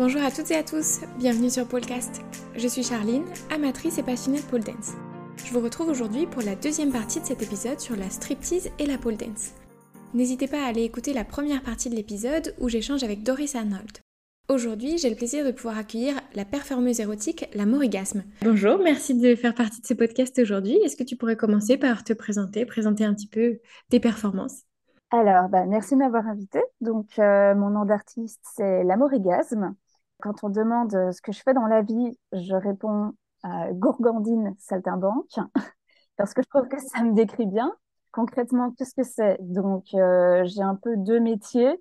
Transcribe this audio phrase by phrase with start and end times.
[0.00, 2.22] Bonjour à toutes et à tous, bienvenue sur Polecast.
[2.56, 4.92] Je suis Charline, amatrice et passionnée de pole dance.
[5.44, 8.86] Je vous retrouve aujourd'hui pour la deuxième partie de cet épisode sur la striptease et
[8.86, 9.50] la pole dance.
[10.14, 13.98] N'hésitez pas à aller écouter la première partie de l'épisode où j'échange avec Doris Arnold.
[14.48, 18.24] Aujourd'hui, j'ai le plaisir de pouvoir accueillir la performeuse érotique, la Morigasme.
[18.40, 20.78] Bonjour, merci de faire partie de ce podcast aujourd'hui.
[20.82, 23.58] Est-ce que tu pourrais commencer par te présenter, présenter un petit peu
[23.90, 24.62] tes performances?
[25.10, 26.60] Alors, bah, merci de m'avoir invité.
[26.80, 29.74] Donc, euh, mon nom d'artiste, c'est L'Amorigasme.
[30.20, 34.54] Quand on demande euh, ce que je fais dans la vie, je réponds à Gourgandine
[34.58, 35.38] Saltimbanque,
[36.16, 37.74] parce que je trouve que ça me décrit bien.
[38.12, 39.38] Concrètement, qu'est-ce que c'est?
[39.40, 41.76] Donc, euh, j'ai un peu deux métiers.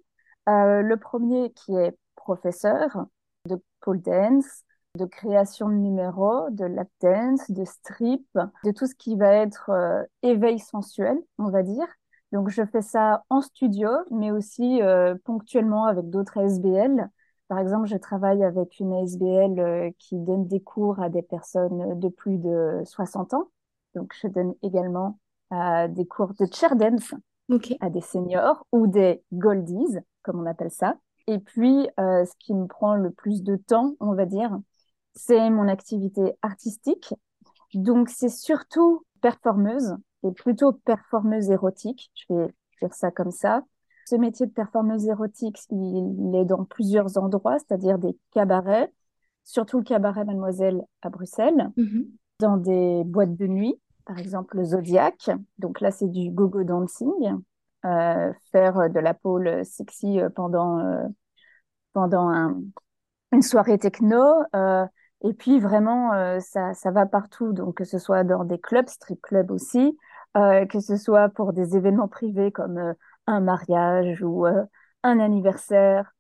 [0.47, 3.05] le premier qui est professeur
[3.45, 4.63] de pole dance,
[4.97, 8.27] de création de numéros, de lap dance, de strip,
[8.63, 9.71] de tout ce qui va être
[10.21, 11.87] éveil sensuel, on va dire.
[12.31, 17.09] Donc, je fais ça en studio, mais aussi euh, ponctuellement avec d'autres ASBL.
[17.49, 21.99] Par exemple, je travaille avec une ASBL euh, qui donne des cours à des personnes
[21.99, 23.49] de plus de 60 ans.
[23.95, 25.19] Donc, je donne également
[25.51, 27.13] euh, des cours de chair dance
[27.81, 30.95] à des seniors ou des goldies, comme on appelle ça.
[31.27, 34.55] Et puis, ce qui me prend le plus de temps, on va dire,
[35.15, 37.13] c'est mon activité artistique.
[37.73, 42.11] Donc, c'est surtout performeuse et plutôt performeuse érotique.
[42.15, 42.47] Je vais
[42.81, 43.63] dire ça comme ça.
[44.09, 48.91] Ce métier de performeuse érotique, il, est dans plusieurs endroits, c'est-à-dire des cabarets,
[49.43, 52.07] surtout le cabaret Mademoiselle à Bruxelles, mm-hmm.
[52.39, 55.29] dans des boîtes de nuit, par exemple le Zodiac.
[55.59, 57.13] Donc là, c'est du go-go dancing,
[57.85, 61.05] euh, faire de la pole sexy euh, pendant, euh,
[61.93, 62.31] pendant
[63.31, 64.23] une soirée techno.
[65.21, 69.21] et puis vraiment, ça, ça va partout, donc que ce soit dans des clubs, strip
[69.21, 69.95] clubs aussi,
[70.33, 72.95] que ce soit pour des événements privés comme
[73.29, 74.65] un mariage ou euh,
[75.03, 76.13] un anniversaire,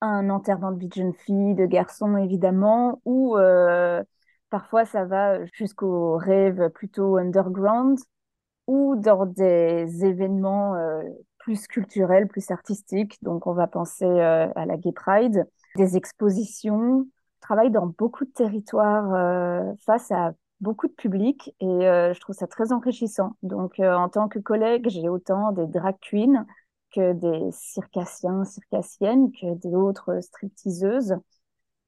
[0.00, 3.36] un enterrement de vie de jeune fille, de garçon évidemment, ou
[4.50, 7.98] parfois ça va jusqu'aux rêves plutôt underground,
[8.66, 10.74] ou dans des événements
[11.38, 13.18] plus culturels, plus artistiques.
[13.22, 17.06] Donc on va penser à la Gay Pride, des expositions.
[17.36, 22.36] Je travaille dans beaucoup de territoires face à beaucoup de public et euh, je trouve
[22.36, 23.36] ça très enrichissant.
[23.42, 26.46] Donc, euh, en tant que collègue, j'ai autant des drag queens
[26.94, 31.16] que des circassiens, circassiennes, que d'autres stripteaseuses.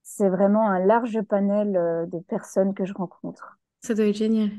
[0.02, 3.58] C'est vraiment un large panel euh, de personnes que je rencontre.
[3.82, 4.50] Ça doit être génial.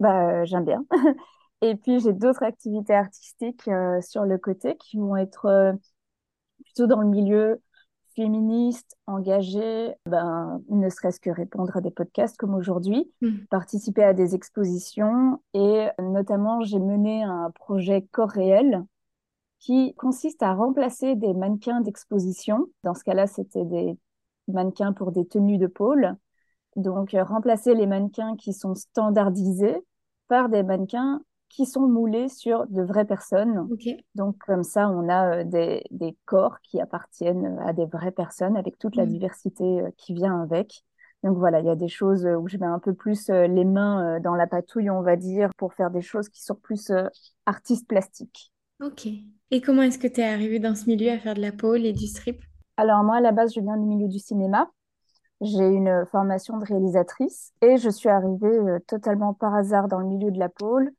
[0.00, 0.84] Bah, j'aime bien.
[1.62, 3.70] et puis, j'ai d'autres activités artistiques
[4.00, 5.74] sur le côté qui vont être
[6.64, 7.60] plutôt dans le milieu
[8.14, 13.46] féministe, engagée, ben, ne serait-ce que répondre à des podcasts comme aujourd'hui, mm.
[13.50, 18.84] participer à des expositions et notamment j'ai mené un projet corps réel
[19.58, 22.66] qui consiste à remplacer des mannequins d'exposition.
[22.82, 23.96] Dans ce cas-là, c'était des
[24.48, 26.16] mannequins pour des tenues de pôle.
[26.74, 29.76] Donc, remplacer les mannequins qui sont standardisés
[30.26, 31.20] par des mannequins
[31.52, 33.68] qui sont moulés sur de vraies personnes.
[34.14, 38.56] Donc, comme ça, on a euh, des, des, corps qui appartiennent à des vraies personnes
[38.56, 39.08] avec toute la mm.
[39.10, 40.82] diversité euh, qui vient avec.
[41.22, 43.64] Donc voilà, il y a des choses où je mets un peu plus euh, les
[43.64, 46.90] mains dans la patouille, on va dire, pour faire des choses qui sont plus
[47.46, 48.52] artistes plastiques.
[48.82, 49.06] Ok.
[49.52, 51.84] Et comment est-ce que tu es arrivée dans ce milieu à faire de la pole
[51.84, 52.42] et du strip?
[52.76, 54.68] Alors moi, à la base, je viens du milieu du cinéma.
[55.42, 58.58] J'ai une formation de réalisatrice et je suis arrivée
[58.88, 60.92] totalement par hasard dans le milieu de la pole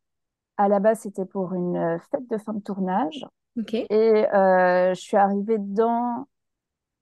[0.58, 3.26] à la base, c'était pour une euh, fête de fin de tournage.
[3.90, 6.28] Et euh, je suis arrivée dedans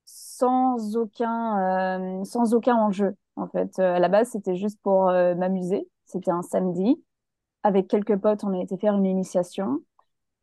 [0.06, 3.16] sans aucun, euh, sans aucun enjeu.
[3.38, 5.88] En fait, à la base, c'était juste pour m'amuser.
[6.06, 7.02] C'était un samedi.
[7.64, 9.80] Avec quelques potes, on a été faire une initiation.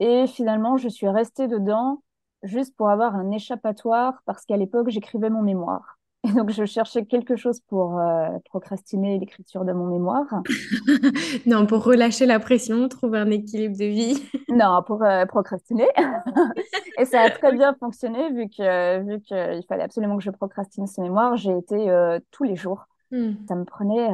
[0.01, 2.03] Et finalement, je suis restée dedans
[2.43, 5.97] juste pour avoir un échappatoire parce qu'à l'époque, j'écrivais mon mémoire.
[6.28, 10.27] Et donc, je cherchais quelque chose pour euh, procrastiner l'écriture de mon mémoire.
[11.47, 14.22] non, pour relâcher la pression, trouver un équilibre de vie.
[14.49, 15.89] non, pour euh, procrastiner.
[16.99, 20.87] et ça a très bien fonctionné vu que vu qu'il fallait absolument que je procrastine
[20.87, 21.36] ce mémoire.
[21.36, 22.84] J'ai été euh, tous les jours.
[23.10, 23.33] Hmm.
[23.48, 24.10] Ça me prenait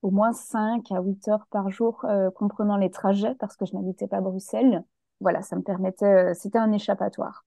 [0.00, 4.06] au moins 5 à 8 heures par jour, comprenant les trajets, parce que je n'habitais
[4.06, 4.82] pas Bruxelles.
[5.20, 7.44] Voilà, ça me permettait, c'était un échappatoire.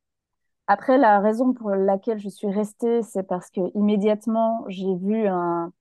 [0.68, 5.72] Après, la raison pour laquelle je suis restée, c'est parce que immédiatement, j'ai vu un,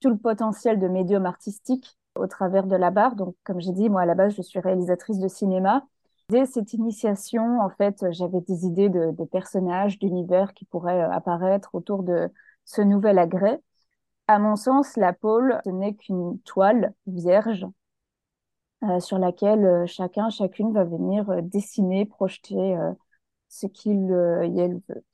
[0.00, 3.16] tout le potentiel de médium artistique au travers de la barre.
[3.16, 5.84] Donc, comme j'ai dit, moi, à la base, je suis réalisatrice de cinéma.
[6.28, 11.74] Dès cette initiation, en fait, j'avais des idées de, personnages, d'univers qui pourraient euh, apparaître
[11.74, 12.30] autour de
[12.64, 13.60] ce nouvel agrès.
[14.28, 17.66] À mon sens, la pôle, ce n'est qu'une toile vierge
[18.84, 22.78] euh, sur laquelle euh, chacun, chacune va venir dessiner, projeter
[23.52, 25.04] ce qu'il euh, y veut.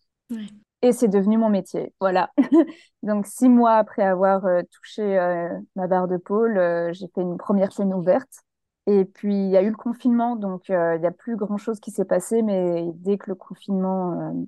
[0.82, 1.92] et c'est devenu mon métier.
[2.00, 2.30] Voilà.
[3.02, 7.20] Donc, six mois après avoir euh, touché euh, ma barre de pôle, euh, j'ai fait
[7.20, 8.42] une première chaîne ouverte.
[8.86, 11.90] Et puis, il y a eu le confinement, donc il n'y a plus grand-chose qui
[11.90, 14.46] s'est passé, mais dès que le confinement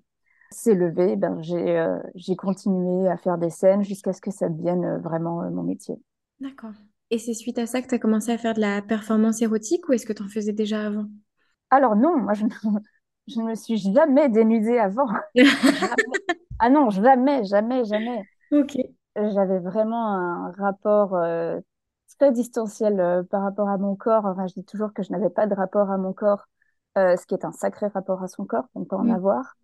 [0.50, 4.96] s'est levé, ben, j'ai j'ai continué à faire des scènes jusqu'à ce que ça devienne
[5.02, 5.96] vraiment mon métier.
[6.40, 6.72] D'accord.
[7.10, 9.86] Et c'est suite à ça que tu as commencé à faire de la performance érotique
[9.90, 11.04] ou est-ce que tu en faisais déjà avant?
[11.68, 12.46] Alors non, moi je,
[13.34, 15.08] je ne me suis jamais dénudée avant.
[16.58, 18.26] ah non, jamais, jamais, jamais.
[18.50, 18.76] Ok.
[19.16, 21.60] J'avais vraiment un rapport euh,
[22.18, 24.24] très distanciel euh, par rapport à mon corps.
[24.26, 26.46] Enfin, je dis toujours que je n'avais pas de rapport à mon corps,
[26.98, 29.10] euh, ce qui est un sacré rapport à son corps, on peut en Mm.
[29.10, 29.56] avoir.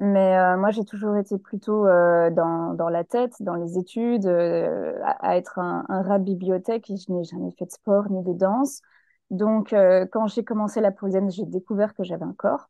[0.00, 5.36] Mais moi, j'ai toujours été plutôt dans, dans la tête, dans les études, à, à
[5.36, 8.32] être un, un rat de bibliothèque et je n'ai jamais fait de sport ni de
[8.32, 8.82] danse.
[9.30, 12.68] Donc, euh, quand j'ai commencé la pole dance, j'ai découvert que j'avais un corps.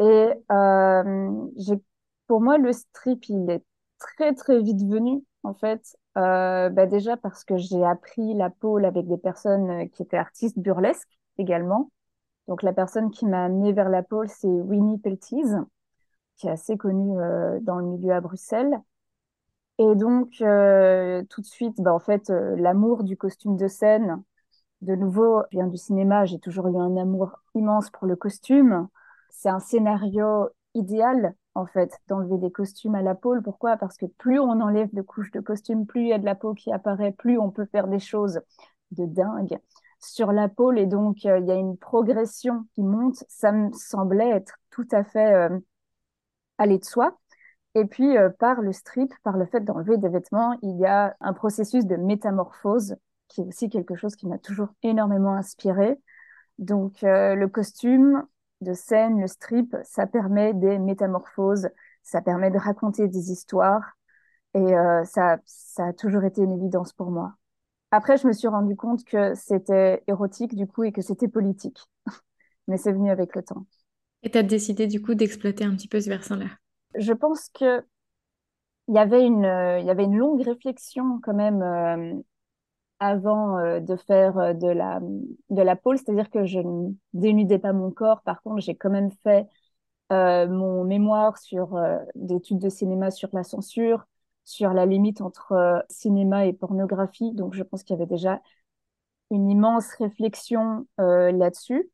[0.00, 1.74] Et euh,
[2.26, 3.64] pour moi, le strip, il est
[3.98, 5.96] très, très vite venu, en fait.
[6.18, 10.16] Euh, bah déjà parce que j'ai appris la pole avec des personnes euh, qui étaient
[10.16, 11.92] artistes burlesques également.
[12.48, 15.56] Donc, la personne qui m'a amenée vers la pole, c'est Winnie Peltiz
[16.36, 18.80] qui est assez connu euh, dans le milieu à Bruxelles.
[19.78, 24.22] Et donc, tout de suite, bah, en fait, l'amour du costume de scène,
[24.82, 28.88] de nouveau, je viens du cinéma, j'ai toujours eu un amour immense pour le costume.
[29.30, 33.40] C'est un scénario idéal, en fait, d'enlever des costumes à la peau.
[33.42, 33.76] Pourquoi?
[33.76, 36.34] Parce que plus on enlève de couches de costume, plus il y a de la
[36.34, 38.40] peau qui apparaît, plus on peut faire des choses
[38.92, 39.58] de dingue
[40.00, 40.72] sur la peau.
[40.72, 43.24] Et donc, euh, il y a une progression qui monte.
[43.28, 45.58] Ça me semblait être tout à fait euh,
[46.58, 47.18] aller de soi.
[47.74, 51.16] Et puis, euh, par le strip, par le fait d'enlever des vêtements, il y a
[51.20, 52.96] un processus de métamorphose
[53.28, 55.96] qui est aussi quelque chose qui m'a toujours énormément inspiré.
[56.58, 58.24] Donc, euh, le costume
[58.60, 61.68] de scène, le strip, ça permet des métamorphoses,
[62.02, 63.96] ça permet de raconter des histoires
[64.54, 67.34] et euh, ça, ça a toujours été une évidence pour moi.
[67.90, 71.78] Après, je me suis rendu compte que c'était érotique du coup et que c'était politique,
[72.68, 73.66] mais c'est venu avec le temps.
[74.22, 76.46] Et tu as décidé du coup d'exploiter un petit peu ce versant-là?
[76.94, 77.82] Je pense que
[78.88, 82.20] il y avait une, euh, il y avait une longue réflexion quand même euh,
[83.00, 85.00] avant euh, de faire euh, de la,
[85.50, 88.22] de la pole, c'est-à-dire que je ne dénudais pas mon corps.
[88.22, 89.48] Par contre, j'ai quand même fait
[90.12, 94.06] euh, mon mémoire sur euh, d'études de cinéma sur la censure,
[94.44, 97.32] sur la limite entre cinéma et pornographie.
[97.34, 98.40] Donc, je pense qu'il y avait déjà
[99.30, 101.90] une immense réflexion là-dessus.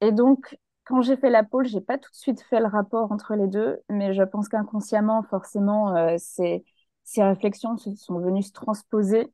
[0.00, 3.12] Et donc, quand j'ai fait la pole, j'ai pas tout de suite fait le rapport
[3.12, 6.64] entre les deux, mais je pense qu'inconsciemment, forcément, ces,
[7.04, 9.32] ces réflexions sont venues se transposer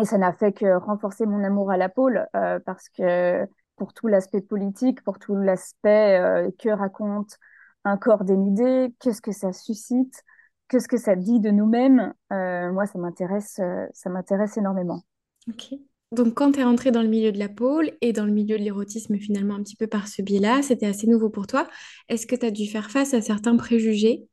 [0.00, 3.46] et ça n'a fait que renforcer mon amour à la pole, euh, parce que
[3.76, 7.38] pour tout l'aspect politique, pour tout l'aspect euh, que raconte
[7.84, 10.22] un corps dénudé, qu'est-ce que ça suscite,
[10.68, 13.60] qu'est-ce que ça dit de nous-mêmes, euh, moi, ça m'intéresse,
[13.92, 15.02] ça m'intéresse énormément.
[15.48, 15.74] Ok.
[16.12, 18.56] Donc quand tu es rentrée dans le milieu de la pôle et dans le milieu
[18.56, 21.68] de l'érotisme finalement un petit peu par ce biais-là, c'était assez nouveau pour toi.
[22.08, 24.28] Est-ce que tu as dû faire face à certains préjugés?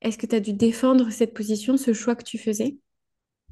[0.00, 2.78] Est-ce que tu as dû défendre cette position, ce choix que tu faisais?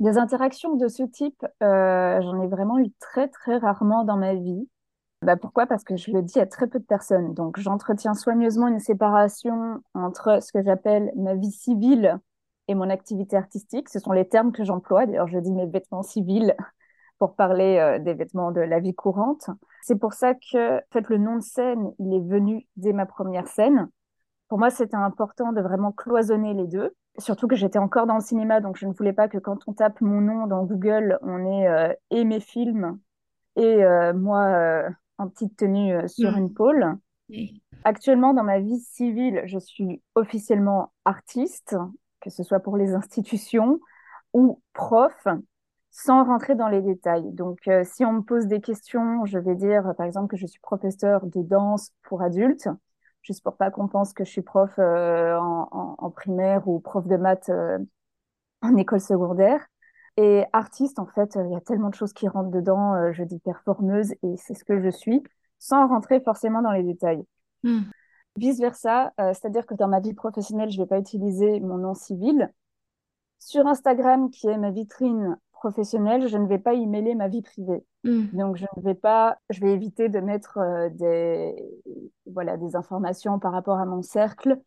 [0.00, 4.35] Des interactions de ce type, euh, j'en ai vraiment eu très, très rarement dans ma
[4.35, 4.69] vie.
[5.23, 5.67] Bah pourquoi?
[5.67, 7.32] Parce que je le dis à très peu de personnes.
[7.32, 12.19] Donc, j'entretiens soigneusement une séparation entre ce que j'appelle ma vie civile
[12.69, 13.89] et mon activité artistique.
[13.89, 15.06] Ce sont les termes que j'emploie.
[15.06, 16.56] D'ailleurs, je dis mes vêtements civils
[17.19, 19.48] pour parler euh, des vêtements de la vie courante.
[19.82, 23.06] C'est pour ça que, en fait, le nom de scène, il est venu dès ma
[23.06, 23.89] première scène.
[24.48, 26.94] Pour moi, c'était important de vraiment cloisonner les deux.
[27.18, 29.72] Surtout que j'étais encore dans le cinéma, donc je ne voulais pas que quand on
[29.72, 32.98] tape mon nom dans Google, on ait euh, et mes films
[33.56, 36.38] et euh, moi euh, en petite tenue euh, sur Hmm.
[36.38, 36.96] une pôle.
[37.84, 41.76] Actuellement, dans ma vie civile, je suis officiellement artiste,
[42.20, 43.80] que ce soit pour les institutions
[44.32, 45.26] ou prof,
[45.90, 47.32] sans rentrer dans les détails.
[47.32, 50.46] Donc, euh, si on me pose des questions, je vais dire, par exemple, que je
[50.46, 52.68] suis professeur de danse pour adultes,
[53.24, 56.78] juste pour pas qu'on pense que je suis prof euh, en, en- en primaire ou
[56.78, 57.78] prof de maths euh,
[58.62, 59.66] en école secondaire.
[60.16, 62.94] Et artiste, en fait, il y a tellement de choses qui rentrent dedans.
[62.94, 65.24] euh, je dis performeuse et c'est ce que je suis,
[65.58, 67.24] sans rentrer forcément dans les détails.
[67.64, 67.81] Hmm.
[68.36, 71.94] Vice-versa, euh, c'est-à-dire que dans ma vie professionnelle, je ne vais pas utiliser mon nom
[71.94, 72.52] civil.
[73.40, 77.40] Sur Instagram, qui est ma vitrine professionnelle, je ne vais pas y mêler ma vie
[77.40, 77.82] privée.
[78.04, 78.26] Hmm.
[78.34, 81.54] Donc, je ne vais pas, je vais éviter de mettre euh, des,
[82.26, 84.60] voilà, des informations par rapport à mon cercle.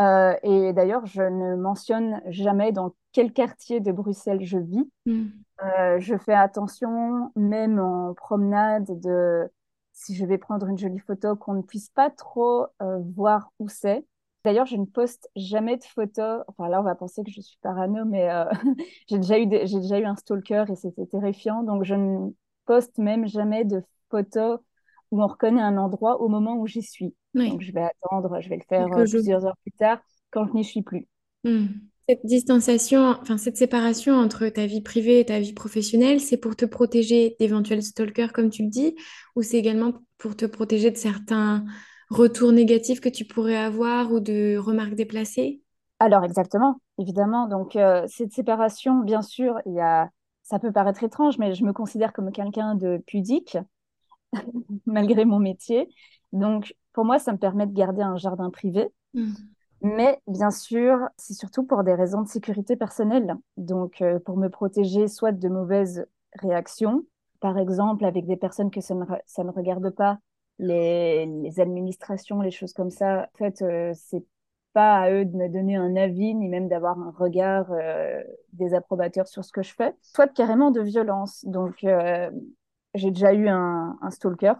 [0.00, 4.88] Euh, et d'ailleurs, je ne mentionne jamais dans quel quartier de Bruxelles je vis.
[5.06, 5.26] Hmm.
[5.64, 9.50] Euh, je fais attention, même en promenade, de
[9.92, 13.68] si je vais prendre une jolie photo, qu'on ne puisse pas trop euh, voir où
[13.68, 14.04] c'est.
[14.44, 16.42] D'ailleurs, je ne poste jamais de photos.
[16.48, 18.44] Enfin, là, on va penser que je suis parano, mais euh,
[19.08, 21.62] j'ai déjà eu j'ai déjà eu un stalker et c'était terrifiant.
[21.62, 22.30] Donc, je ne
[22.66, 24.60] poste même jamais de photos
[25.10, 27.14] où on reconnaît un endroit au moment où j'y suis.
[27.34, 30.52] Donc, je vais attendre, je vais le faire euh, plusieurs heures plus tard quand je
[30.52, 31.08] n'y suis plus.
[31.42, 31.66] Hmm.
[32.06, 36.54] Cette distanciation, enfin cette séparation entre ta vie privée et ta vie professionnelle, c'est pour
[36.54, 38.94] te protéger d'éventuels stalkers, comme tu le dis,
[39.36, 41.64] ou c'est également pour te protéger de certains
[42.14, 45.60] retours négatifs que tu pourrais avoir ou de remarques déplacées?
[45.98, 47.46] Alors exactement, évidemment.
[47.48, 50.10] Donc euh, cette séparation, bien sûr, il y a,
[50.42, 53.58] ça peut paraître étrange, mais je me considère comme quelqu'un de pudique
[54.86, 55.88] malgré mon métier.
[56.32, 58.88] Donc pour moi, ça me permet de garder un jardin privé.
[59.14, 59.32] Hmm.
[59.82, 63.36] Mais bien sûr, c'est surtout pour des raisons de sécurité personnelle.
[63.58, 66.06] Donc, euh, pour me protéger soit de mauvaises
[66.40, 67.04] réactions,
[67.40, 70.18] par exemple avec des personnes que ça ne, ça ne regarde pas,
[70.58, 73.28] les, administrations, les choses comme ça.
[73.34, 74.24] En fait, euh, c'est
[74.72, 79.28] pas à eux de me donner un avis, ni même d'avoir un regard euh, désapprobateur
[79.28, 81.44] sur ce que je fais, soit carrément de violence.
[81.44, 81.86] Donc,
[82.94, 84.54] j'ai déjà eu un, stalker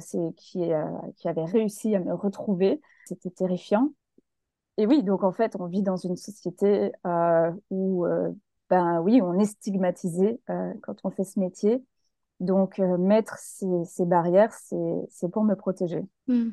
[0.00, 0.70] c'est qui,
[1.16, 2.80] qui avait réussi à me retrouver.
[3.06, 3.90] C'était terrifiant.
[4.80, 8.30] Et oui, donc en fait, on vit dans une société euh, où, euh,
[8.70, 11.84] ben oui, on est stigmatisé euh, quand on fait ce métier.
[12.40, 16.02] Donc, mettre ces, ces barrières, c'est pour me protéger.
[16.26, 16.50] Hmm.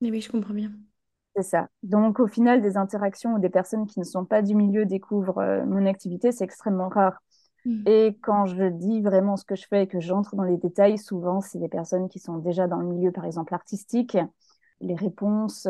[0.00, 0.72] oui, je comprends bien.
[1.36, 1.68] C'est ça.
[1.82, 5.64] Donc, au final, des interactions où des personnes qui ne sont pas du milieu découvrent
[5.66, 7.22] mon activité, c'est extrêmement rare.
[7.64, 7.82] Hmm.
[7.86, 10.98] Et quand je dis vraiment ce que je fais et que j'entre dans les détails,
[10.98, 14.16] souvent, c'est des personnes qui sont déjà dans le milieu, par exemple, artistique.
[14.80, 15.66] Les réponses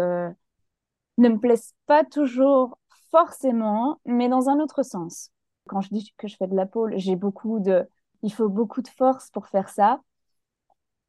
[1.18, 2.78] ne me plaisent pas toujours
[3.10, 5.30] forcément, mais dans un autre sens.
[5.66, 7.86] Quand je dis que je fais de la pole, j'ai beaucoup de,
[8.22, 10.00] il faut beaucoup de force pour faire ça.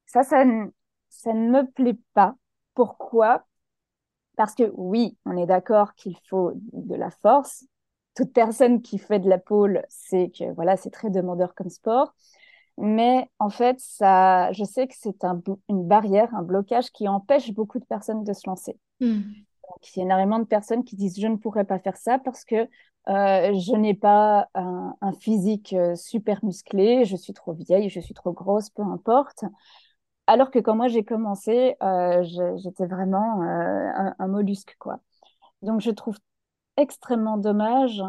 [0.06, 0.68] Ça, ça ne,
[1.10, 2.36] ça ne me plaît pas.
[2.74, 3.46] Pourquoi?
[4.36, 7.66] Parce que oui, on est d'accord qu'il faut de la force.
[8.16, 12.14] Toute personne qui fait de la pole sait que voilà, c'est très demandeur comme sport.
[12.78, 17.52] Mais en fait, ça, je sais que c'est un, une barrière, un blocage qui empêche
[17.54, 18.80] beaucoup de personnes de se lancer.
[19.02, 19.22] Hmm.
[19.96, 22.44] Il y a énormément de personnes qui disent je ne pourrais pas faire ça parce
[22.46, 22.68] que
[23.08, 28.14] euh, je n'ai pas un, physique euh, super musclé, je suis trop vieille, je suis
[28.14, 29.46] trop grosse, peu importe.
[30.28, 32.24] Alors que quand moi j'ai commencé, euh,
[32.58, 35.00] j'étais vraiment un, un, mollusque, quoi.
[35.64, 36.18] Donc je trouve
[36.78, 38.02] extrêmement dommage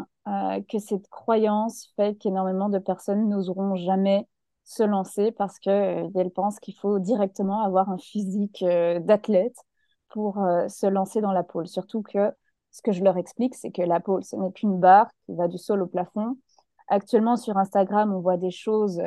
[0.69, 4.29] que cette croyance fait qu'énormément de personnes n'oseront jamais
[4.65, 9.57] se lancer parce qu'elles pensent qu'il faut directement avoir un physique d'athlète
[10.11, 11.69] pour euh, se lancer dans la pole.
[11.69, 12.33] Surtout que
[12.71, 15.49] ce que je leur explique, c'est que la pole, ce n'est qu'une barre qui va
[15.49, 16.37] du sol au plafond.
[16.89, 19.01] Actuellement, sur Instagram, on voit des choses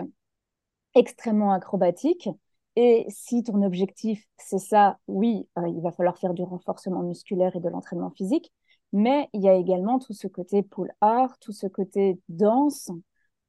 [0.95, 2.29] extrêmement acrobatiques.
[2.75, 7.55] Et si ton objectif, c'est ça, oui, euh, il va falloir faire du renforcement musculaire
[7.55, 8.51] et de l'entraînement physique.
[8.93, 12.91] Mais il y a également tout ce côté pole art, tout ce côté danse,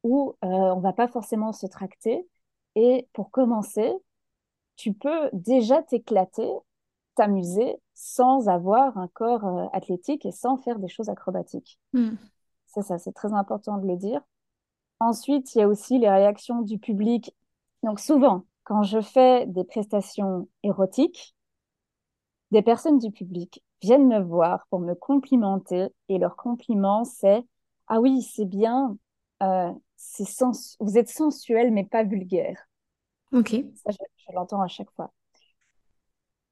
[0.03, 2.27] où euh, on va pas forcément se tracter.
[2.75, 3.93] Et pour commencer,
[4.75, 6.51] tu peux déjà t'éclater
[7.15, 11.79] t'amuser sans avoir un corps euh, athlétique et sans faire des choses acrobatiques.
[11.93, 12.15] Hmm.
[12.67, 14.21] C'est ça, c'est très important de le dire.
[14.99, 17.35] Ensuite, il y a aussi les réactions du public.
[17.83, 21.35] Donc souvent, quand je fais des prestations érotiques,
[22.51, 27.45] des personnes du public viennent me voir pour me complimenter et leur compliment, c'est
[27.87, 28.97] «Ah oui, c'est bien,
[29.43, 32.57] euh, c'est sens vous êtes sensuel mais pas vulgaire.»
[33.31, 33.49] Ok.
[33.75, 35.11] Ça, je l'entends à chaque fois.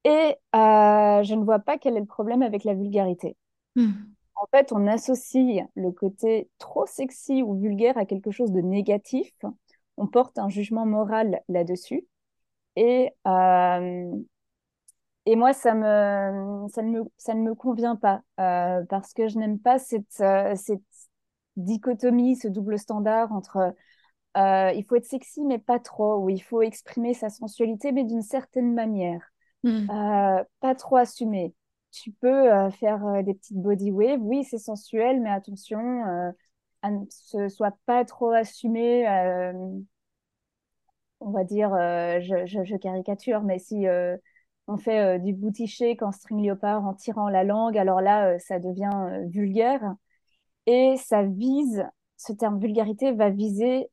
[0.04, 3.36] Et euh, je ne vois pas quel est le problème avec la vulgarité.
[3.74, 3.90] Hmm.
[4.34, 9.32] En fait, on associe le côté trop sexy ou vulgaire à quelque chose de négatif.
[9.96, 12.06] On porte un jugement moral là-dessus.
[12.76, 14.12] Et, euh,
[15.26, 19.28] et moi, ça, me, ça, ne me, ça ne me convient pas euh, parce que
[19.28, 20.22] je n'aime pas cette,
[20.56, 20.82] cette
[21.56, 23.74] dichotomie, ce double standard entre
[24.36, 28.22] il faut être sexy mais pas trop, ou il faut exprimer sa sensualité mais d'une
[28.22, 29.33] certaine manière.
[29.64, 29.88] Hmm.
[29.90, 31.54] Euh, pas trop assumé.
[31.90, 35.80] Tu peux euh, faire euh, des petites body waves, oui, c'est sensuel, mais attention,
[36.82, 39.06] à ne ce soit pas trop assumé.
[41.20, 43.86] on va dire, je, je, caricature, mais si
[44.66, 48.58] on fait du booty shake en string léopard en tirant la langue, alors là, ça
[48.58, 49.94] devient vulgaire.
[50.66, 51.86] Et ça vise,
[52.18, 53.88] ce terme vulgarité va viser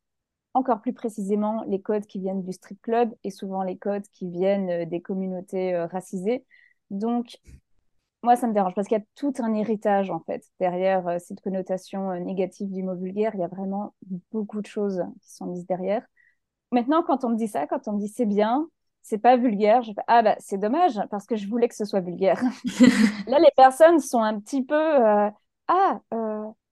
[0.54, 4.30] encore plus précisément les codes qui viennent du strip club et souvent les codes qui
[4.30, 6.46] viennent euh, des communautés euh, racisées.
[6.90, 7.38] Donc,
[8.24, 11.18] moi, ça me dérange parce qu'il y a tout un héritage, en fait, derrière euh,
[11.20, 13.32] cette connotation négative du mot vulgaire.
[13.34, 13.96] Il y a vraiment
[14.32, 16.06] beaucoup de choses qui sont mises derrière.
[16.72, 18.68] Maintenant, quand on me dit ça, quand on me dit c'est bien,
[19.02, 19.82] c'est pas vulgaire.
[19.84, 22.42] Je fais, ah bah c'est dommage parce que je voulais que ce soit vulgaire.
[23.28, 25.30] Là, les personnes sont un petit peu, euh,
[25.68, 26.02] ah,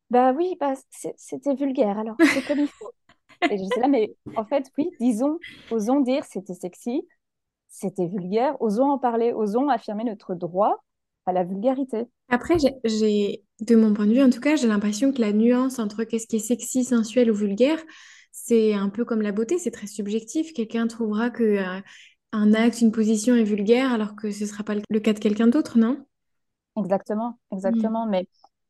[0.09, 0.73] bah oui, bah,
[1.17, 2.91] c'était vulgaire, alors c'est comme il faut.
[3.43, 5.39] Et je suis là, mais en fait, oui, disons,
[5.71, 7.01] osons dire c'était sexy,
[7.67, 10.83] c'était vulgaire, osons en parler, osons affirmer notre droit
[11.25, 12.05] à la vulgarité.
[12.29, 15.79] Après, j'ai, de mon point de vue, en tout cas, j'ai l'impression que la nuance
[15.79, 17.79] entre qu'est-ce qui est sexy, sensuel ou vulgaire,
[18.31, 20.53] c'est un peu comme la beauté, c'est très subjectif.
[20.53, 21.81] Quelqu'un trouvera que euh,
[22.31, 25.19] un acte, une position est vulgaire alors que ce ne sera pas le cas de
[25.19, 26.05] quelqu'un d'autre, non?
[26.77, 28.05] Exactement, exactement.
[28.07, 28.27] Mais,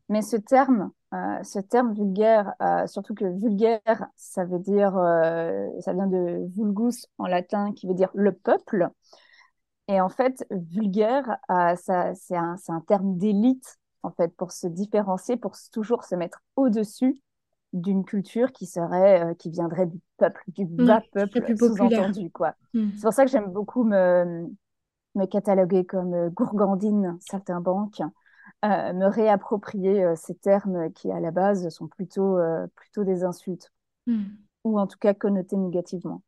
[0.07, 4.93] mais ce terme, euh, ce terme vulgaire, euh, surtout que vulgaire, ça veut dire,
[5.79, 8.89] ça vient de vulgus en latin, qui veut dire le peuple.
[9.87, 15.35] Et en fait, vulgaire, ça, c'est un, un terme d'élite, en fait, pour se différencier,
[15.35, 17.19] pour toujours se mettre au-dessus
[17.73, 22.55] d'une culture qui serait, euh, qui viendrait du peuple, du bas peuple sous-entendu, quoi.
[22.73, 22.89] Hmm.
[22.95, 24.47] C'est pour ça que j'aime beaucoup me,
[25.15, 28.01] me cataloguer comme euh, gourgandine saltimbanque,
[28.65, 32.37] euh, me réapproprier euh, ces termes qui, à la base, sont plutôt,
[32.75, 33.71] plutôt des insultes,
[34.07, 34.23] hmm.
[34.63, 36.23] ou en tout cas connotés négativement.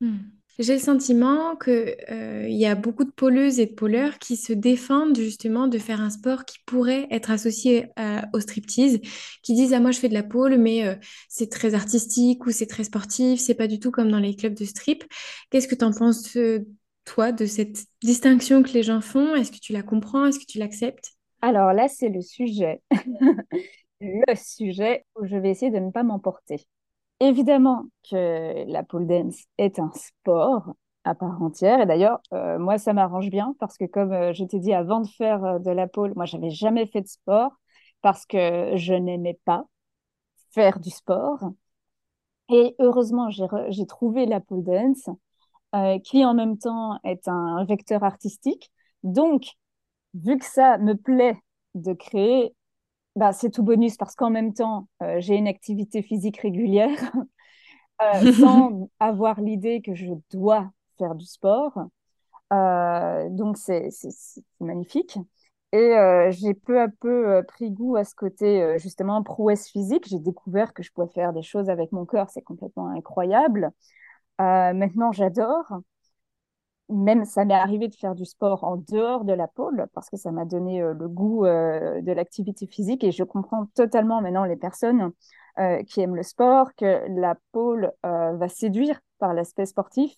[0.00, 0.18] Hmm.
[0.58, 4.52] J'ai le sentiment qu'il euh, y a beaucoup de pôleuses et de pôleurs qui se
[4.52, 7.90] défendent justement de faire un sport qui pourrait être associé
[8.34, 9.00] au striptease,
[9.42, 10.96] qui disent ah moi je fais de la pôle mais euh,
[11.28, 14.54] c'est très artistique ou c'est très sportif, c'est pas du tout comme dans les clubs
[14.54, 15.04] de strip.
[15.50, 16.36] Qu'est-ce que tu en penses
[17.06, 19.34] toi de cette distinction que les gens font?
[19.34, 20.26] Est-ce que tu la comprends?
[20.26, 21.12] Est-ce que tu l'acceptes?
[21.42, 22.82] Alors là c'est le sujet,
[24.00, 26.66] le sujet où je vais essayer de ne pas m'emporter.
[27.20, 31.80] Évidemment que la pole dance est un sport à part entière.
[31.80, 35.00] Et d'ailleurs, euh, moi, ça m'arrange bien parce que, comme euh, je t'ai dit avant
[35.00, 37.52] de faire euh, de la pole, moi, j'avais jamais fait de sport
[38.02, 39.66] parce que je n'aimais pas
[40.52, 41.52] faire du sport.
[42.50, 45.08] Et heureusement, j'ai trouvé la pole dance
[46.04, 48.70] qui, en même temps, est un vecteur artistique.
[49.04, 49.44] Donc,
[50.14, 51.38] vu que ça me plaît
[51.74, 52.54] de créer
[53.16, 57.12] bah, c'est tout bonus parce qu'en même temps, euh, j'ai une activité physique régulière
[58.02, 61.78] euh, sans avoir l'idée que je dois faire du sport.
[62.52, 63.90] Euh, donc, c'est
[64.60, 65.18] magnifique.
[65.72, 65.94] Et
[66.30, 70.08] j'ai peu à peu pris goût à ce côté, justement, prouesse physique.
[70.08, 72.28] J'ai découvert que je pouvais faire des choses avec mon cœur.
[72.28, 73.70] C'est complètement incroyable.
[74.40, 75.72] maintenant, j'adore
[76.90, 80.16] même ça m'est arrivé de faire du sport en dehors de la pôle parce que
[80.16, 84.44] ça m'a donné euh, le goût euh, de l'activité physique et je comprends totalement maintenant
[84.44, 85.12] les personnes
[85.58, 90.16] euh, qui aiment le sport que la pôle va séduire par l'aspect sportif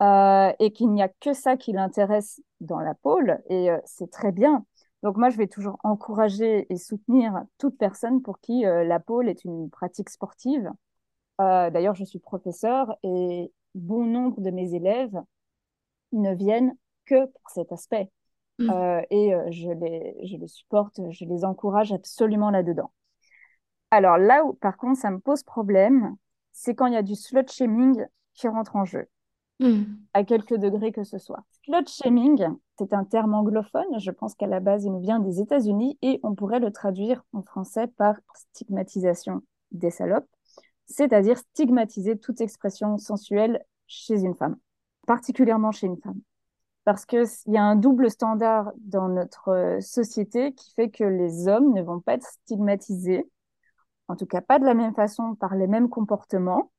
[0.00, 4.64] et qu'il n'y a que ça qui l'intéresse dans la pôle et c'est très bien.
[5.02, 9.44] Donc moi je vais toujours encourager et soutenir toute personne pour qui la pôle est
[9.44, 10.70] une pratique sportive.
[11.38, 15.20] D'ailleurs je suis professeur et bon nombre de mes élèves
[16.12, 18.10] ne viennent que pour cet aspect.
[18.58, 18.70] Mm.
[18.70, 22.92] Euh, et euh, je, les, je les supporte, je les encourage absolument là-dedans.
[23.90, 26.16] Alors là où, par contre, ça me pose problème,
[26.52, 29.06] c'est quand il y a du slut shaming qui rentre en jeu,
[29.60, 29.82] mm.
[30.14, 31.44] à quelques degrés que ce soit.
[31.64, 32.46] Slut shaming,
[32.78, 36.20] c'est un terme anglophone, je pense qu'à la base, il nous vient des États-Unis et
[36.22, 40.28] on pourrait le traduire en français par stigmatisation des salopes,
[40.86, 44.56] c'est-à-dire stigmatiser toute expression sensuelle chez une femme
[45.06, 46.20] particulièrement chez une femme.
[46.84, 51.46] Parce qu'il y a un double standard dans notre euh, société qui fait que les
[51.46, 53.28] hommes ne vont pas être stigmatisés,
[54.08, 56.72] en tout cas pas de la même façon, par les mêmes comportements,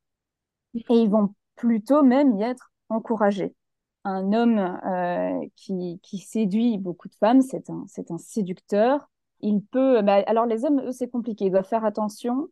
[0.75, 3.55] et ils vont plutôt même y être encouragés.
[4.03, 9.09] Un homme euh, qui, qui, séduit beaucoup de femmes, c'est un, un séducteur.
[9.39, 11.45] Il peut, bah, alors les hommes, eux, c'est compliqué.
[11.45, 12.49] Ils doivent faire attention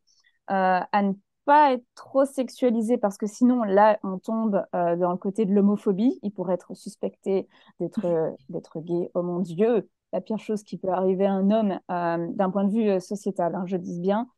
[0.52, 1.14] euh, à ne
[1.52, 5.54] pas être trop sexualisé parce que sinon là on tombe euh, dans le côté de
[5.54, 6.18] l'homophobie.
[6.24, 7.50] Il pourrait être suspecté
[7.82, 9.12] d'être euh, d'être gay.
[9.16, 9.90] Oh mon dieu!
[10.14, 13.54] La pire chose qui peut arriver à un homme euh, d'un point de vue sociétal
[13.54, 14.30] hein, je dis bien.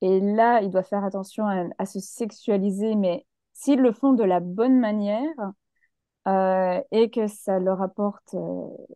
[0.00, 1.44] Et là il doit faire attention
[1.78, 5.52] à, se sexualiser mais s'ils le font de la bonne manière
[6.90, 8.34] et que ça leur apporte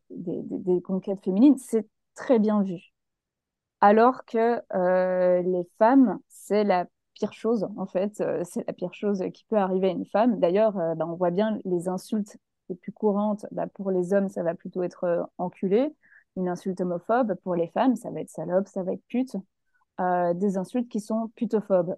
[0.09, 2.95] des, des, des conquêtes féminines c'est très bien vu.
[3.83, 4.63] Alors que
[5.43, 8.21] les femmes c'est la pire chose, en fait.
[8.21, 10.39] Euh, c'est la pire chose qui peut arriver à une femme.
[10.39, 12.37] D'ailleurs, euh, bah, on voit bien les insultes
[12.69, 13.47] les plus courantes.
[13.53, 15.95] Bah, pour les hommes, ça va plutôt être euh, enculé.
[16.37, 17.35] Une insulte homophobe.
[17.43, 19.37] Pour les femmes, ça va être salope, ça va être pute.
[20.35, 21.97] des insultes qui sont putophobes.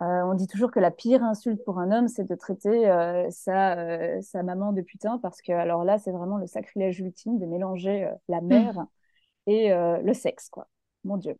[0.00, 2.86] on dit toujours que la pire insulte pour un homme, c'est de traiter
[3.30, 7.46] sa, sa maman de putain, parce que alors là, c'est vraiment le sacrilège ultime de
[7.46, 8.84] mélanger la mère
[9.46, 10.66] et le sexe, quoi.
[11.04, 11.36] Mon Dieu.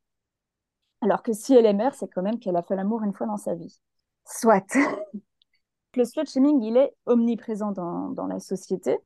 [1.00, 3.26] Alors que si elle est mère, c'est quand même qu'elle a fait l'amour une fois
[3.26, 3.80] dans sa vie.
[4.26, 4.76] Soit.
[5.96, 8.98] le slut shaming, il est omniprésent dans, dans la société,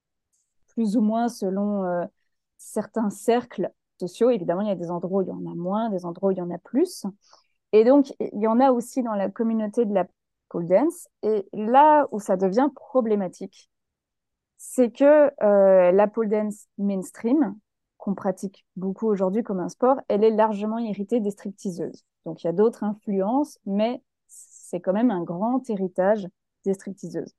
[0.69, 2.05] plus ou moins selon euh,
[2.59, 4.31] certains cercles sociaux.
[4.31, 6.33] Évidemment, il y a des endroits où il y en a moins, des endroits où
[6.33, 7.07] il y en a plus.
[7.73, 10.07] Et donc, il y en a aussi dans la communauté de la
[10.49, 11.09] pole dance.
[11.23, 13.71] Et là où ça devient problématique,
[14.59, 17.57] c'est que euh, la pole dance mainstream,
[18.03, 22.03] qu'on pratique beaucoup aujourd'hui comme un sport, elle est largement héritée des stripteaseuses.
[22.27, 26.27] Donc, il y a d'autres influences, mais c'est quand même un grand héritage
[26.65, 27.33] des stripteaseuses.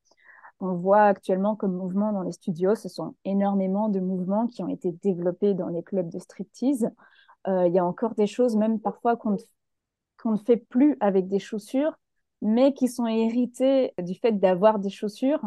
[0.62, 4.69] On voit actuellement comme mouvement dans les studios, ce sont énormément de mouvements qui ont
[4.69, 6.89] été développés dans les clubs de striptease.
[7.49, 9.36] Euh, il y a encore des choses, même parfois qu'on
[10.32, 11.99] ne fait plus avec des chaussures,
[12.41, 15.41] mais qui sont héritées du fait d'avoir des chaussures.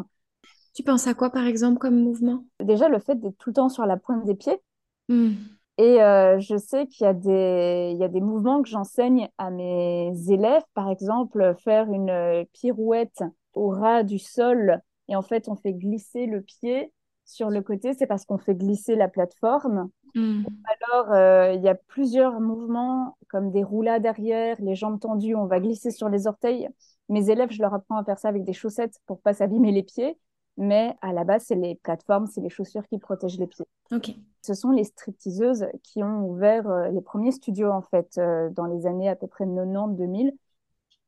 [0.75, 2.45] Tu penses à quoi, par exemple, comme mouvement?
[2.63, 4.61] Déjà, le fait d'être tout le temps sur la pointe des pieds.
[5.07, 5.33] Hmm.
[5.77, 9.29] Et euh, je sais qu'il y a des, il y a des mouvements que j'enseigne
[9.37, 15.21] à mes élèves, par exemple, faire une euh, pirouette au ras du sol et en
[15.21, 16.91] fait on fait glisser le pied
[17.25, 19.89] sur le côté, c'est parce qu'on fait glisser la plateforme.
[20.15, 20.43] Hmm.
[20.63, 25.45] Alors, euh, il y a plusieurs mouvements, comme des roulades arrière, les jambes tendues, on
[25.45, 26.69] va glisser sur les orteils.
[27.09, 29.83] Mes élèves, je leur apprends à faire ça avec des chaussettes pour pas s'abîmer les
[29.83, 30.17] pieds.
[30.57, 33.65] Mais à la base, c'est les plateformes, c'est les chaussures qui protègent les pieds.
[33.91, 34.11] Ok.
[34.41, 38.65] Ce sont les stripteaseuses qui ont ouvert euh, les premiers studios, en fait, euh, dans
[38.65, 40.31] les années à peu près 90-2000,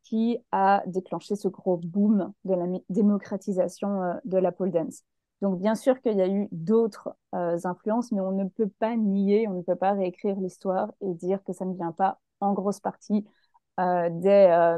[0.03, 5.03] qui a déclenché ce gros boom de la démocratisation euh, de la pole dance.
[5.41, 9.47] Donc, bien sûr qu'il y a eu d'autres influences, mais on ne peut pas nier,
[9.47, 12.81] on ne peut pas réécrire l'histoire et dire que ça ne vient pas en grosse
[12.81, 13.25] partie
[13.77, 14.75] des,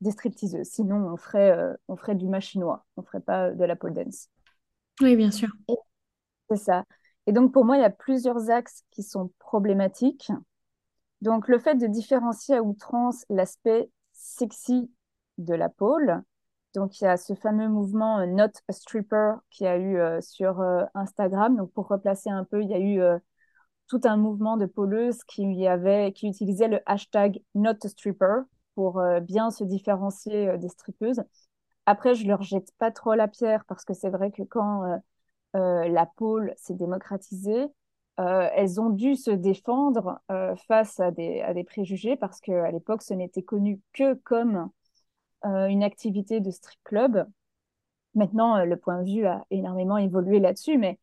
[0.00, 0.68] des stripteaseuses.
[0.68, 4.28] Sinon, on ferait, euh, on ferait du machinois, on ferait pas de la pole dance.
[5.00, 5.48] Oui, bien sûr.
[6.50, 6.84] C'est ça.
[7.26, 10.30] Et donc, pour moi, il y a plusieurs axes qui sont problématiques.
[11.20, 14.90] Donc, le fait de différencier à outrance l'aspect sexy
[15.36, 16.22] de la pole.
[16.74, 20.20] Donc, il y a ce fameux mouvement euh, Not a Stripper qui a eu euh,
[20.20, 20.62] sur
[20.94, 21.56] Instagram.
[21.56, 23.00] Donc, pour replacer un peu, il y a eu
[23.88, 28.42] tout un mouvement de poleuses qui, avait, qui utilisait le hashtag Not a Stripper
[28.78, 31.24] pour euh, bien se différencier euh, des strippeuses.
[31.86, 35.00] Après, je leur jette pas trop la pierre parce que c'est vrai que quand
[35.56, 37.66] euh, la pôle s'est démocratisée,
[38.18, 40.20] elles ont dû se défendre
[40.66, 44.68] face à des, à des préjugés parce qu'à l'époque, ce n'était connu que comme
[45.44, 47.24] une activité de strip club.
[48.14, 50.98] Maintenant, le point de vue a énormément évolué là-dessus, mais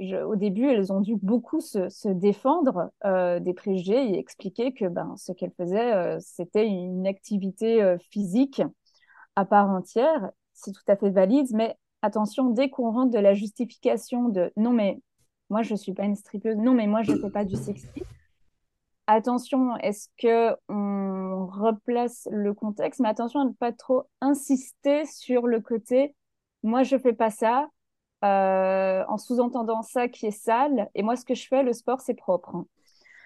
[0.00, 5.14] au début, elles ont dû beaucoup se, défendre euh, des préjugés et expliquer que ben,
[5.16, 8.62] ce qu'elles faisaient, euh, c'était une activité euh, physique
[9.36, 10.30] à part entière.
[10.52, 14.72] C'est tout à fait valide, mais attention, dès qu'on rentre de la justification de non,
[14.72, 15.00] mais
[15.50, 17.56] moi, je ne suis pas une strippeuse, non, mais moi, je ne fais pas du
[17.56, 17.86] sexy.
[19.06, 25.46] Attention, est-ce que on replace le contexte, mais attention à ne pas trop insister sur
[25.46, 26.14] le côté
[26.64, 27.68] moi, je ne fais pas ça,
[28.24, 30.88] euh, en sous-entendant ça qui est sale.
[30.94, 32.64] Et moi, ce que je fais, le sport, c'est propre.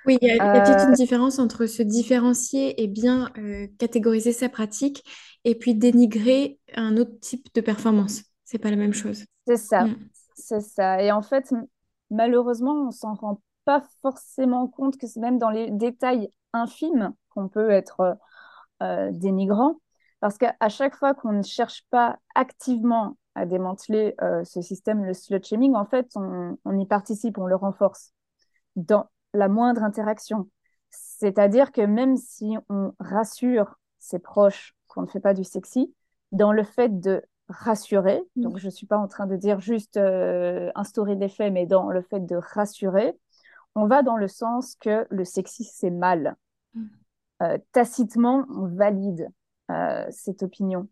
[0.07, 4.33] Oui, il y a, peut-être une euh, différence entre se différencier et bien euh, catégoriser
[4.33, 5.05] sa pratique
[5.45, 8.23] et puis dénigrer un autre type de performance.
[8.45, 9.25] C'est pas la même chose.
[9.47, 9.97] C'est ça, Mm.
[10.35, 11.03] c'est ça.
[11.03, 11.53] Et en fait,
[12.11, 17.49] malheureusement, on s'en rend pas forcément compte que c'est même dans les détails infimes qu'on
[17.49, 18.19] peut être
[19.13, 19.77] dénigrant.
[20.21, 25.15] Parce qu'à chaque fois qu'on ne cherche pas activement à démanteler euh, ce système, le
[25.15, 28.13] slut shaming, en fait, on, y participe, on le renforce
[28.75, 30.49] dans la moindre interaction.
[30.91, 35.95] C'est-à-dire que même si on rassure ses proches qu'on ne fait pas du sexy,
[36.33, 38.43] dans le fait de rassurer, mmh.
[38.43, 41.67] donc je ne suis pas en train de dire juste euh, instaurer des faits, mais
[41.67, 43.17] dans le fait de rassurer,
[43.77, 46.35] on va dans le sens que le sexy, c'est mal.
[46.75, 46.87] Mmh.
[47.45, 49.31] Euh, tacitement, on valide
[50.09, 50.89] cette opinion.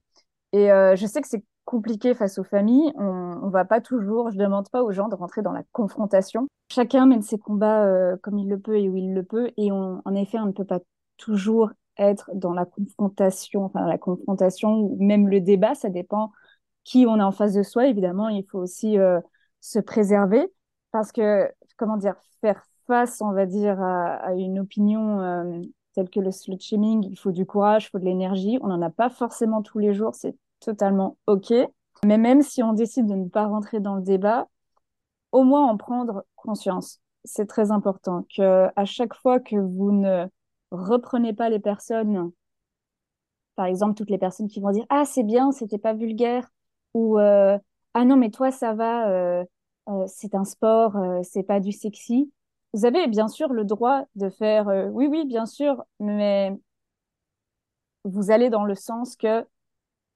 [0.52, 2.90] Et je sais que c'est compliqué face aux familles.
[2.96, 5.64] On ne va pas toujours, je ne demande pas aux gens de rentrer dans la
[5.72, 6.48] confrontation.
[6.72, 9.50] Chacun mène ses combats euh, comme il le peut et où il le peut.
[9.58, 10.80] Et en effet, on ne peut pas
[11.18, 16.30] toujours être dans la confrontation, enfin la confrontation ou même le débat, ça dépend
[16.84, 17.86] qui on a en face de soi.
[17.86, 19.20] Évidemment, il faut aussi euh,
[19.60, 20.46] se préserver
[20.92, 25.60] parce que, comment dire, faire face, on va dire, à, une opinion euh,
[25.94, 28.58] telle que le slut shaming, il faut du courage, il faut de l'énergie.
[28.62, 31.52] On n'en a pas forcément tous les jours, c'est totalement OK.
[32.04, 34.48] Mais même si on décide de ne pas rentrer dans le débat,
[35.32, 37.00] au moins en prendre conscience.
[37.24, 40.26] C'est très important que à chaque fois que vous ne
[40.70, 42.32] reprenez pas les personnes,
[43.54, 46.48] par exemple toutes les personnes qui vont dire ah c'est bien, c'était pas vulgaire
[46.94, 47.58] ou euh,
[47.94, 49.44] ah non mais toi ça va, euh,
[49.88, 52.32] euh, c'est un sport, c'est pas du sexy.
[52.72, 56.52] Vous avez bien sûr le droit de faire oui oui bien sûr, mais
[58.04, 59.44] vous allez dans le sens que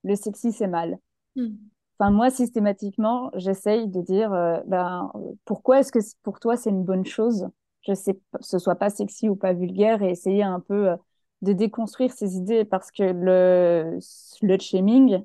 [0.05, 0.99] le sexy, c'est mal.
[1.37, 1.55] Hmm.
[1.99, 5.13] Enfin, moi, systématiquement, j'essaye de dire, euh, ben,
[5.45, 7.49] pourquoi est-ce que pour toi, c'est une bonne chose?
[7.83, 10.97] Je sais que ce soit pas sexy ou pas vulgaire et essayer un peu euh,
[11.43, 15.23] de déconstruire ces idées parce que le slut shaming,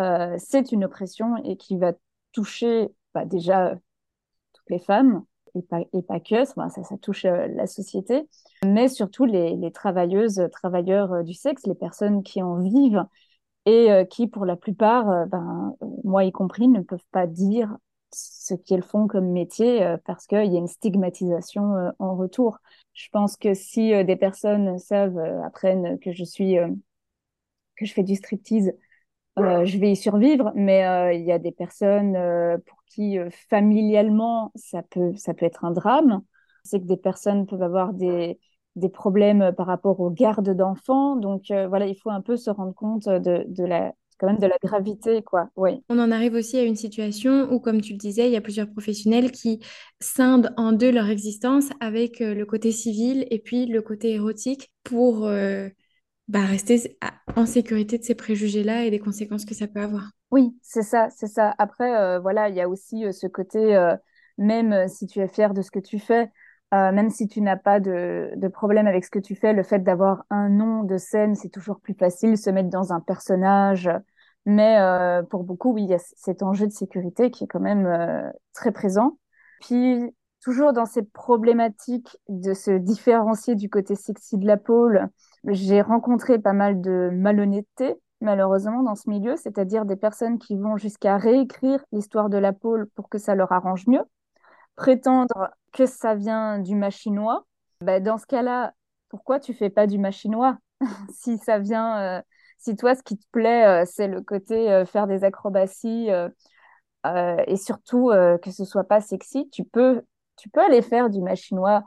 [0.00, 1.92] euh, c'est une oppression et qui va
[2.32, 3.78] toucher bah, déjà
[4.54, 5.22] toutes les femmes
[5.54, 8.28] et pas, et pas que, ça, ça touche la société,
[8.64, 13.06] mais surtout les, les travailleuses, travailleurs du sexe, les personnes qui en vivent
[13.66, 15.74] et euh, qui, pour la plupart, euh, ben,
[16.04, 17.76] moi y compris, ne peuvent pas dire
[18.12, 22.58] ce qu'elles font comme métier euh, parce qu'il y a une stigmatisation en retour.
[22.94, 26.56] Je pense que si des personnes savent, apprennent que je suis,
[27.76, 28.72] que je fais du striptease,
[29.36, 32.16] je vais y survivre, mais il y a des personnes
[32.64, 33.18] pour qui
[33.50, 36.22] familialement ça peut, ça peut être un drame.
[36.64, 38.38] C'est que des personnes peuvent avoir des,
[38.76, 41.16] des problèmes euh, par rapport aux gardes d'enfants.
[41.16, 44.38] Donc euh, voilà, il faut un peu se rendre compte de, de la quand même
[44.38, 45.50] de la gravité, quoi.
[45.56, 45.84] Oui.
[45.90, 48.40] On en arrive aussi à une situation où, comme tu le disais, il y a
[48.40, 49.60] plusieurs professionnels qui
[50.00, 54.72] scindent en deux leur existence avec euh, le côté civil et puis le côté érotique
[54.84, 55.28] pour
[56.28, 56.96] bah, rester
[57.36, 60.12] en sécurité de ces préjugés-là et des conséquences que ça peut avoir.
[60.30, 61.54] Oui, c'est ça, c'est ça.
[61.58, 63.76] Après, voilà, il y a aussi ce côté,
[64.38, 66.30] même si tu es fier de ce que tu fais,
[66.74, 69.62] euh, même si tu n'as pas de, de, problème avec ce que tu fais, le
[69.62, 73.88] fait d'avoir un nom de scène, c'est toujours plus facile, se mettre dans un personnage.
[74.46, 77.60] Mais euh, pour beaucoup, oui, il y a cet enjeu de sécurité qui est quand
[77.60, 79.18] même euh, très présent.
[79.60, 80.02] Puis,
[80.42, 85.08] toujours dans ces problématiques de se différencier du côté sexy de la pôle,
[85.46, 90.76] j'ai rencontré pas mal de malhonnêteté, malheureusement, dans ce milieu, c'est-à-dire des personnes qui vont
[90.76, 94.02] jusqu'à réécrire l'histoire de la pôle pour que ça leur arrange mieux
[94.76, 97.46] prétendre que ça vient du machinois,
[97.80, 98.74] bah, dans ce cas-là,
[99.08, 100.58] pourquoi tu fais pas du machinois?
[101.14, 102.22] Si ça vient, euh,
[102.58, 106.10] si toi, ce qui te plaît, euh, c'est le côté euh, faire des acrobaties
[107.46, 108.10] et surtout
[108.42, 110.02] que ce soit pas sexy, tu peux,
[110.36, 111.84] tu peux aller faire du machinois,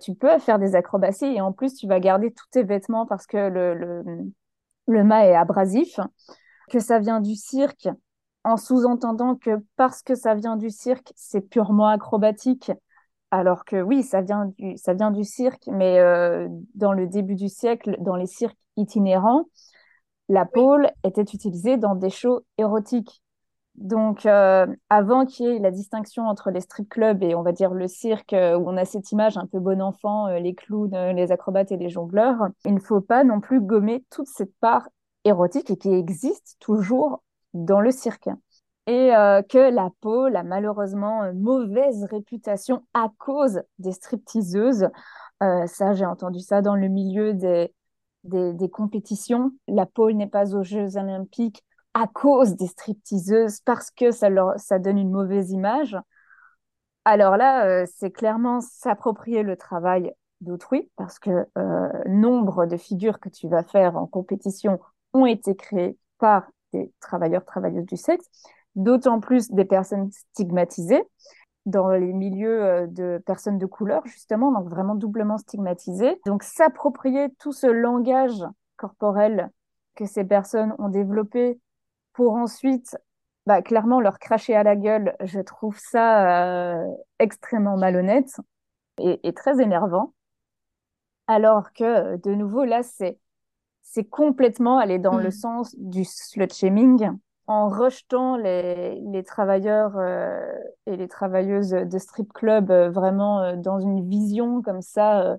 [0.00, 3.26] tu peux faire des acrobaties et en plus, tu vas garder tous tes vêtements parce
[3.26, 4.04] que le, le,
[4.88, 6.00] le mât est abrasif,
[6.70, 7.88] que ça vient du cirque,
[8.48, 12.72] en sous-entendant que parce que ça vient du cirque, c'est purement acrobatique.
[13.30, 17.34] Alors que oui, ça vient du, ça vient du cirque, mais euh, dans le début
[17.34, 19.44] du siècle, dans les cirques itinérants,
[20.28, 23.22] la pôle était utilisée dans des shows érotiques.
[23.74, 27.52] Donc, euh, avant qu'il y ait la distinction entre les strip clubs et on va
[27.52, 30.96] dire le cirque, euh, où on a cette image un peu bon enfant, les clowns,
[31.14, 34.88] les acrobates et les jongleurs, il ne faut pas non plus gommer toute cette part
[35.24, 37.22] érotique et qui existe toujours
[37.54, 38.28] dans le cirque.
[38.86, 44.88] Et euh, que la peau a malheureusement une mauvaise réputation à cause des stripteaseuses.
[45.42, 47.70] Euh, ça, j'ai entendu ça dans le milieu des,
[48.24, 49.52] des, compétitions.
[49.68, 54.58] La peau n'est pas aux Jeux olympiques à cause des stripteaseuses parce que ça, leur,
[54.58, 55.94] ça donne une mauvaise image.
[57.04, 61.46] Alors là, euh, c'est clairement s'approprier le travail d'autrui parce que
[62.06, 64.78] nombre de figures que tu vas faire en compétition
[65.12, 68.26] ont été créées par des travailleurs, travailleuses du sexe,
[68.74, 71.02] d'autant plus des personnes stigmatisées
[71.66, 76.20] dans les milieux euh, de personnes de couleur, justement, donc vraiment doublement stigmatisées.
[76.26, 78.42] Donc s'approprier tout ce langage
[78.76, 79.50] corporel
[79.94, 81.60] que ces personnes ont développé
[82.12, 82.96] pour ensuite
[83.46, 86.86] bah, clairement leur cracher à la gueule, je trouve ça euh,
[87.18, 88.36] extrêmement malhonnête
[88.98, 90.12] et, et, très énervant.
[91.28, 93.18] Alors que, de nouveau, là, c'est
[93.90, 95.32] c'est complètement aller dans le mm.
[95.32, 97.10] sens du slut shaming
[97.46, 100.38] en rejetant les, les travailleurs euh,
[100.86, 105.38] et les travailleuses de strip club euh, vraiment euh, dans une vision comme ça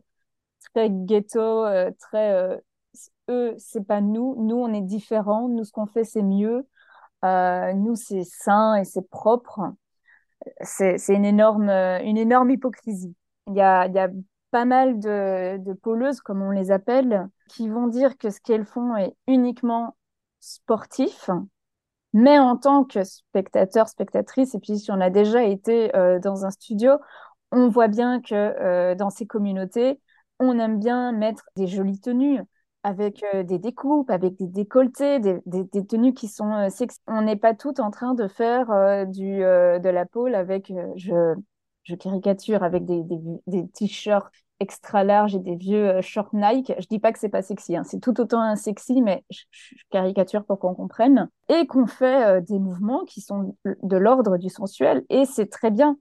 [0.74, 1.66] très ghetto,
[2.00, 2.60] très
[3.30, 6.68] eux c'est pas nous, nous on est différents, nous ce qu'on fait c'est mieux,
[7.24, 9.62] nous c'est sain et c'est propre.
[10.62, 13.16] C'est une énorme une énorme hypocrisie.
[13.48, 14.10] Il y a y a
[14.52, 18.66] pas mal de, de poleuses, comme on les appelle, qui vont dire que ce qu'elles
[18.66, 19.98] font est uniquement
[20.40, 21.30] sportif,
[22.14, 26.46] mais en tant que spectateur, spectatrice, et puis si on a déjà été euh, dans
[26.46, 26.94] un studio,
[27.52, 30.00] on voit bien que euh, dans ces communautés,
[30.40, 32.42] on aime bien mettre des jolies tenues
[32.84, 35.42] avec euh, des découpes, avec des décolletés, des,
[35.88, 37.00] tenues qui sont sexy.
[37.08, 38.68] On n'est pas tout en train de faire
[39.08, 41.36] du, de la pôle avec, je,
[41.84, 43.04] je caricature avec des,
[43.48, 46.74] des, t-shirts extra larges et des vieux euh, shorts Nike.
[46.80, 47.84] Je dis pas que c'est pas sexy, hein.
[47.84, 49.44] c'est tout autant un sexy, mais je,
[49.90, 51.30] caricature pour qu'on comprenne.
[51.50, 55.72] Et qu'on fait euh, des mouvements qui sont de l'ordre du sensuel, et c'est très
[55.72, 55.98] bien.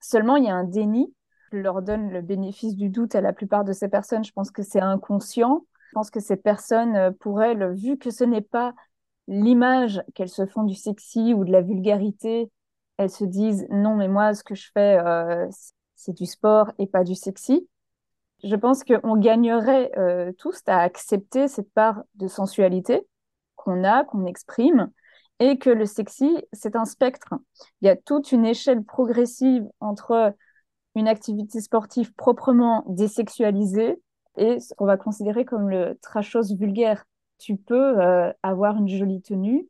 [0.00, 1.14] Seulement, il y a un déni.
[1.52, 4.24] Je leur donne le bénéfice du doute à la plupart de ces personnes.
[4.24, 5.64] Je pense que c'est inconscient.
[5.88, 8.74] Je pense que ces personnes, euh, pour elles, vu que ce n'est pas
[9.28, 12.50] l'image qu'elles se font du sexy ou de la vulgarité,
[12.96, 15.46] elles se disent non, mais moi, ce que je fais, euh,
[16.02, 17.68] c'est du sport et pas du sexy.
[18.42, 23.06] Je pense qu'on gagnerait euh, tous à accepter cette part de sensualité
[23.54, 24.90] qu'on a, qu'on exprime,
[25.38, 27.34] et que le sexy, c'est un spectre.
[27.80, 30.34] Il y a toute une échelle progressive entre
[30.94, 34.00] une activité sportive proprement désexualisée
[34.36, 37.04] et ce qu'on va considérer comme le trashos vulgaire.
[37.38, 39.68] Tu peux euh, avoir une jolie tenue,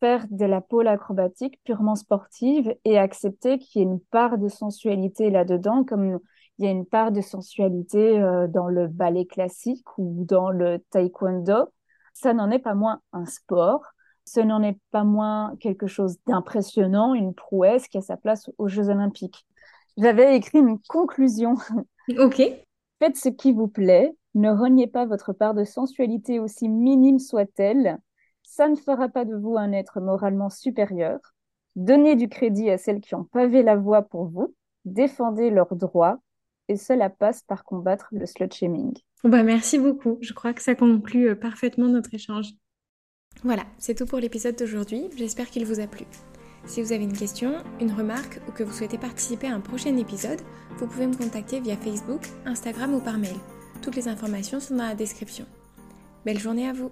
[0.00, 4.48] faire de la pole acrobatique purement sportive et accepter qu'il y ait une part de
[4.48, 6.18] sensualité là-dedans, comme
[6.58, 10.78] il y a une part de sensualité euh, dans le ballet classique ou dans le
[10.90, 11.68] taekwondo.
[12.14, 13.82] Ça n'en est pas moins un sport,
[14.24, 18.68] ce n'en est pas moins quelque chose d'impressionnant, une prouesse qui a sa place aux
[18.68, 19.46] Jeux olympiques.
[19.96, 21.54] J'avais écrit une conclusion.
[22.18, 22.42] Ok.
[22.98, 27.98] Faites ce qui vous plaît, ne reniez pas votre part de sensualité aussi minime soit-elle.
[28.50, 31.20] Ça ne fera pas de vous un être moralement supérieur.
[31.76, 34.56] Donnez du crédit à celles qui ont pavé la voie pour vous.
[34.84, 36.18] Défendez leurs droits.
[36.66, 38.92] Et cela passe par combattre le slut shaming.
[39.22, 40.18] Bah, merci beaucoup.
[40.20, 42.48] Je crois que ça conclut euh, parfaitement notre échange.
[43.44, 45.08] Voilà, c'est tout pour l'épisode d'aujourd'hui.
[45.16, 46.04] J'espère qu'il vous a plu.
[46.64, 49.96] Si vous avez une question, une remarque ou que vous souhaitez participer à un prochain
[49.96, 50.40] épisode,
[50.76, 53.36] vous pouvez me contacter via Facebook, Instagram ou par mail.
[53.80, 55.46] Toutes les informations sont dans la description.
[56.24, 56.90] Belle journée à vous